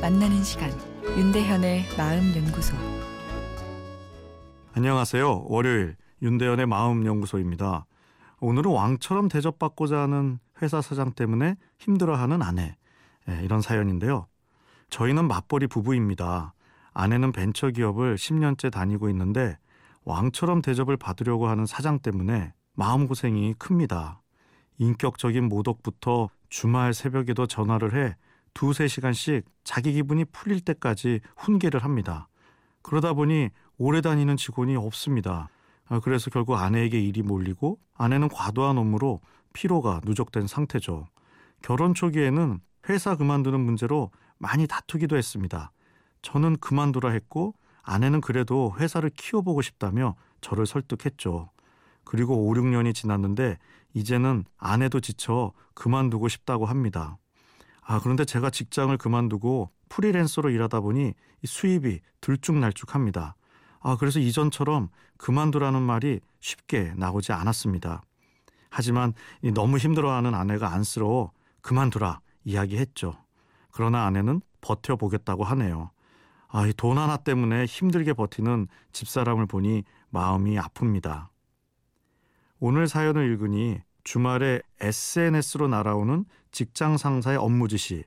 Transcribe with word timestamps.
만나는 0.00 0.44
시간 0.44 0.70
윤대현의 1.02 1.86
마음 1.98 2.34
연구소 2.36 2.76
안녕하세요. 4.74 5.46
월요일 5.48 5.96
윤대현의 6.22 6.66
마음 6.66 7.04
연구소입니다. 7.04 7.84
오늘은 8.38 8.70
왕처럼 8.70 9.28
대접받고자 9.28 9.98
하는 9.98 10.38
회사 10.62 10.80
사장 10.80 11.10
때문에 11.12 11.56
힘들어하는 11.78 12.42
아내 12.42 12.76
네, 13.26 13.40
이런 13.42 13.60
사연인데요. 13.60 14.28
저희는 14.88 15.26
맞벌이 15.26 15.66
부부입니다. 15.66 16.54
아내는 16.94 17.32
벤처 17.32 17.70
기업을 17.70 18.14
10년째 18.14 18.70
다니고 18.70 19.10
있는데 19.10 19.58
왕처럼 20.04 20.62
대접을 20.62 20.96
받으려고 20.96 21.48
하는 21.48 21.66
사장 21.66 21.98
때문에 21.98 22.54
마음고생이 22.74 23.54
큽니다. 23.58 24.22
인격적인 24.78 25.48
모독부터 25.48 26.30
주말 26.48 26.94
새벽에도 26.94 27.46
전화를 27.46 27.96
해 27.96 28.16
두세 28.58 28.88
시간씩 28.88 29.44
자기 29.62 29.92
기분이 29.92 30.24
풀릴 30.24 30.60
때까지 30.60 31.20
훈계를 31.36 31.84
합니다. 31.84 32.26
그러다 32.82 33.12
보니 33.12 33.50
오래 33.76 34.00
다니는 34.00 34.36
직원이 34.36 34.74
없습니다. 34.74 35.48
아, 35.86 36.00
그래서 36.00 36.28
결국 36.28 36.56
아내에게 36.56 37.00
일이 37.00 37.22
몰리고 37.22 37.78
아내는 37.94 38.28
과도한 38.28 38.76
업무로 38.76 39.20
피로가 39.52 40.00
누적된 40.04 40.48
상태죠. 40.48 41.06
결혼 41.62 41.94
초기에는 41.94 42.58
회사 42.88 43.14
그만두는 43.14 43.60
문제로 43.60 44.10
많이 44.38 44.66
다투기도 44.66 45.16
했습니다. 45.16 45.70
저는 46.22 46.56
그만두라 46.56 47.10
했고 47.10 47.54
아내는 47.82 48.20
그래도 48.20 48.74
회사를 48.76 49.10
키워보고 49.10 49.62
싶다며 49.62 50.16
저를 50.40 50.66
설득했죠. 50.66 51.48
그리고 52.02 52.48
5, 52.48 52.54
6년이 52.54 52.92
지났는데 52.92 53.56
이제는 53.94 54.46
아내도 54.56 54.98
지쳐 54.98 55.52
그만두고 55.74 56.26
싶다고 56.26 56.66
합니다. 56.66 57.18
아, 57.90 58.00
그런데 58.00 58.26
제가 58.26 58.50
직장을 58.50 58.94
그만두고 58.98 59.70
프리랜서로 59.88 60.50
일하다 60.50 60.80
보니 60.80 61.14
수입이 61.42 62.00
들쭉날쭉합니다. 62.20 63.34
아, 63.80 63.96
그래서 63.98 64.18
이전처럼 64.18 64.90
그만두라는 65.16 65.80
말이 65.80 66.20
쉽게 66.40 66.92
나오지 66.96 67.32
않았습니다. 67.32 68.02
하지만 68.68 69.14
너무 69.54 69.78
힘들어하는 69.78 70.34
아내가 70.34 70.74
안쓰러워 70.74 71.32
그만두라 71.62 72.20
이야기했죠. 72.44 73.16
그러나 73.72 74.04
아내는 74.04 74.42
버텨보겠다고 74.60 75.44
하네요. 75.44 75.90
아, 76.48 76.66
이 76.66 76.74
돈 76.74 76.98
하나 76.98 77.16
때문에 77.16 77.64
힘들게 77.64 78.12
버티는 78.12 78.68
집사람을 78.92 79.46
보니 79.46 79.84
마음이 80.10 80.58
아픕니다. 80.58 81.28
오늘 82.60 82.86
사연을 82.86 83.30
읽으니 83.32 83.80
주말에 84.04 84.62
SNS로 84.80 85.68
날아오는 85.68 86.24
직장 86.50 86.96
상사의 86.96 87.36
업무 87.36 87.68
지시, 87.68 88.04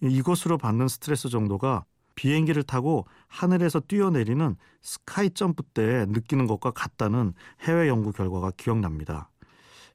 이것으로 0.00 0.58
받는 0.58 0.88
스트레스 0.88 1.28
정도가 1.28 1.84
비행기를 2.14 2.62
타고 2.62 3.06
하늘에서 3.28 3.80
뛰어내리는 3.80 4.56
스카이 4.82 5.30
점프 5.30 5.62
때 5.62 6.06
느끼는 6.08 6.46
것과 6.46 6.70
같다는 6.70 7.34
해외 7.62 7.88
연구 7.88 8.12
결과가 8.12 8.52
기억납니다. 8.56 9.30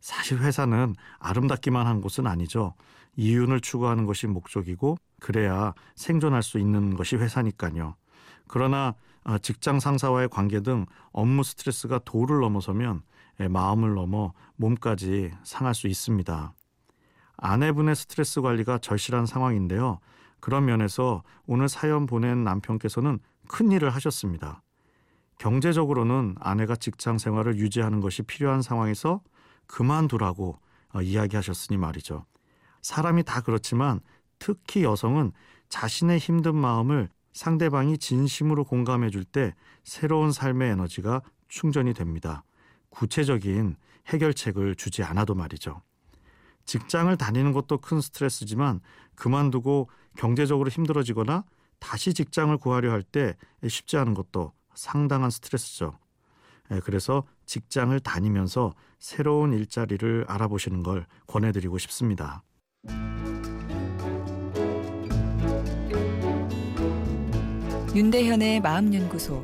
사실 0.02 0.40
회사는 0.40 0.96
아름답기만 1.20 1.86
한 1.86 2.02
곳은 2.02 2.28
아니죠. 2.28 2.74
이윤을 3.16 3.62
추구하는 3.62 4.06
것이 4.06 4.28
목적이고 4.28 4.98
그래야 5.20 5.74
생존할 5.96 6.44
수 6.44 6.58
있는 6.58 6.96
것이 6.96 7.18
회사니까요. 7.18 7.96
그러나 8.48 8.96
어, 9.26 9.38
직장 9.38 9.80
상사와의 9.80 10.30
관계 10.30 10.62
등 10.62 10.86
업무 11.12 11.44
스트레스가 11.44 12.00
도를 12.06 12.40
넘어서면 12.40 13.02
예, 13.02 13.02
마음을 13.48 13.94
넘어 13.94 14.34
몸까지 14.58 15.32
상할 15.44 15.74
수 15.74 15.88
있습니다. 15.88 16.54
아내분의 17.38 17.96
스트레스 17.96 18.42
관리가 18.42 18.80
절실한 18.80 19.26
상황인데요. 19.26 20.00
그런 20.40 20.66
면에서 20.66 21.24
오늘 21.48 21.70
사연 21.70 22.06
보낸 22.06 22.44
남편께서는 22.44 23.20
큰 23.48 23.72
일을 23.72 23.90
하셨습니다. 23.92 24.62
경제적으로는 25.38 26.36
아내가 26.40 26.76
직장 26.76 27.18
생활을 27.18 27.58
유지하는 27.58 28.02
것이 28.02 28.24
필요한 28.24 28.62
상황에서 28.62 29.22
그만두라고 29.68 30.60
어, 30.94 31.02
이야기하셨으니 31.02 31.78
말이죠. 31.78 32.26
사람이 32.82 33.24
다 33.24 33.42
그렇지만 33.42 34.02
특히 34.38 34.84
여성은 34.84 35.32
자신의 35.70 36.20
힘든 36.20 36.56
마음을 36.56 37.10
상대방이 37.34 37.98
진심으로 37.98 38.66
공감해 38.66 39.10
줄 39.10 39.24
때 39.24 39.54
새로운 39.84 40.32
삶의 40.32 40.72
에너지가 40.72 41.22
충전이 41.48 41.94
됩니다. 41.94 42.44
구체적인 42.90 43.76
해결책을 44.08 44.76
주지 44.76 45.04
않아도 45.04 45.36
말이죠. 45.36 45.82
직장을 46.66 47.16
다니는 47.18 47.52
것도 47.54 47.80
큰 47.80 48.02
스트레스지만 48.02 48.82
그만두고 49.16 49.90
경제적으로 50.18 50.70
힘들어지거나 50.70 51.44
다시 51.80 52.14
직장을 52.14 52.56
구하려 52.58 52.92
할 52.92 53.04
때 53.04 53.36
쉽지 53.68 53.98
않은 53.98 54.14
것도 54.14 54.54
상당한 54.76 55.30
스트레스죠. 55.30 55.98
예, 56.72 56.80
그래서 56.80 57.24
직장을 57.46 57.98
다니면서 58.00 58.74
새로운 59.00 59.54
일자리를 59.54 60.26
알아보시는 60.28 60.84
걸 60.84 61.06
권해드리고 61.28 61.78
싶습니다. 61.80 62.44
윤대현의 67.96 68.62
마음연구소 68.62 69.44